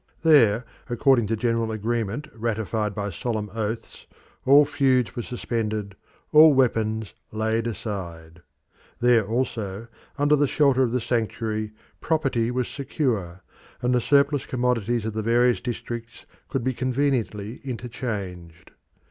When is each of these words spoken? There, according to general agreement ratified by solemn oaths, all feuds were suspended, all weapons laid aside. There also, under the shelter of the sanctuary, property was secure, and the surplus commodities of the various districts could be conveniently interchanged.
There, 0.23 0.65
according 0.89 1.27
to 1.27 1.35
general 1.35 1.71
agreement 1.71 2.27
ratified 2.33 2.95
by 2.95 3.11
solemn 3.11 3.51
oaths, 3.53 4.07
all 4.45 4.65
feuds 4.65 5.15
were 5.15 5.21
suspended, 5.21 5.95
all 6.31 6.55
weapons 6.55 7.13
laid 7.31 7.67
aside. 7.67 8.41
There 8.99 9.23
also, 9.27 9.89
under 10.17 10.35
the 10.35 10.47
shelter 10.47 10.81
of 10.81 10.91
the 10.91 10.99
sanctuary, 11.01 11.73
property 11.99 12.49
was 12.49 12.67
secure, 12.67 13.43
and 13.79 13.93
the 13.93 14.01
surplus 14.01 14.47
commodities 14.47 15.05
of 15.05 15.13
the 15.13 15.21
various 15.21 15.61
districts 15.61 16.25
could 16.49 16.63
be 16.63 16.73
conveniently 16.73 17.61
interchanged. 17.63 18.71